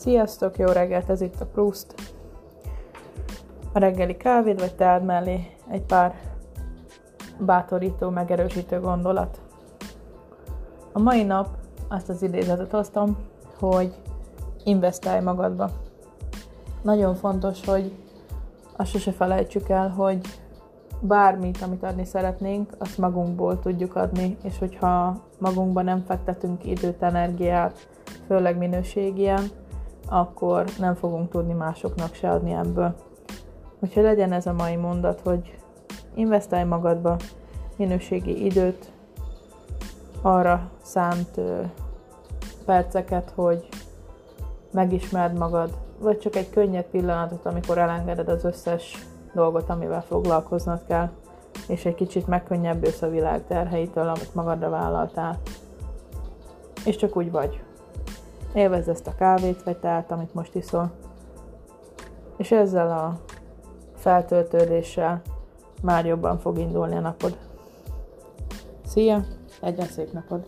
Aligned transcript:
Sziasztok, 0.00 0.58
jó 0.58 0.66
reggelt, 0.66 1.10
ez 1.10 1.20
itt 1.20 1.40
a 1.40 1.46
Proust. 1.46 1.94
A 3.72 3.78
reggeli 3.78 4.16
kávéd 4.16 4.60
vagy 4.60 4.74
teád 4.74 5.04
mellé 5.04 5.56
egy 5.70 5.82
pár 5.82 6.14
bátorító, 7.38 8.08
megerősítő 8.08 8.80
gondolat. 8.80 9.40
A 10.92 10.98
mai 10.98 11.22
nap 11.22 11.48
azt 11.88 12.08
az 12.08 12.22
idézetet 12.22 12.70
hoztam, 12.70 13.16
hogy 13.58 13.94
investálj 14.64 15.22
magadba. 15.22 15.70
Nagyon 16.82 17.14
fontos, 17.14 17.64
hogy 17.64 17.92
azt 18.76 18.90
sose 18.90 19.12
felejtsük 19.12 19.68
el, 19.68 19.88
hogy 19.88 20.20
bármit, 21.00 21.62
amit 21.62 21.82
adni 21.82 22.04
szeretnénk, 22.04 22.70
azt 22.78 22.98
magunkból 22.98 23.58
tudjuk 23.58 23.96
adni, 23.96 24.36
és 24.42 24.58
hogyha 24.58 25.22
magunkban 25.38 25.84
nem 25.84 26.04
fektetünk 26.06 26.64
időt, 26.64 27.02
energiát, 27.02 27.88
főleg 28.26 28.56
minőségien, 28.56 29.40
akkor 30.12 30.64
nem 30.78 30.94
fogunk 30.94 31.30
tudni 31.30 31.52
másoknak 31.52 32.14
se 32.14 32.30
adni 32.30 32.52
ebből. 32.52 32.94
Úgyhogy 33.78 34.02
legyen 34.02 34.32
ez 34.32 34.46
a 34.46 34.52
mai 34.52 34.76
mondat, 34.76 35.20
hogy 35.20 35.58
investálj 36.14 36.64
magadba 36.64 37.16
minőségi 37.76 38.44
időt, 38.44 38.92
arra 40.22 40.70
szánt 40.82 41.36
ö, 41.36 41.60
perceket, 42.64 43.32
hogy 43.34 43.68
megismerd 44.70 45.38
magad, 45.38 45.70
vagy 45.98 46.18
csak 46.18 46.36
egy 46.36 46.50
könnyed 46.50 46.84
pillanatot, 46.84 47.46
amikor 47.46 47.78
elengeded 47.78 48.28
az 48.28 48.44
összes 48.44 49.06
dolgot, 49.34 49.68
amivel 49.68 50.02
foglalkoznod 50.02 50.80
kell, 50.86 51.10
és 51.68 51.84
egy 51.84 51.94
kicsit 51.94 52.26
megkönnyebbülsz 52.26 53.02
a 53.02 53.08
világ 53.08 53.46
terheitől, 53.46 54.08
amit 54.08 54.34
magadra 54.34 54.68
vállaltál. 54.68 55.38
És 56.84 56.96
csak 56.96 57.16
úgy 57.16 57.30
vagy. 57.30 57.62
Élvezd 58.54 58.88
ezt 58.88 59.06
a 59.06 59.14
kávét 59.14 59.62
vagy 59.62 59.76
teát, 59.76 60.10
amit 60.10 60.34
most 60.34 60.54
iszol. 60.54 60.90
És 62.36 62.50
ezzel 62.50 62.90
a 62.90 63.20
feltöltődéssel 63.96 65.22
már 65.82 66.06
jobban 66.06 66.38
fog 66.38 66.58
indulni 66.58 66.96
a 66.96 67.00
napod. 67.00 67.36
Szia! 68.86 69.24
Egyen 69.60 69.86
szép 69.86 70.12
napod! 70.12 70.44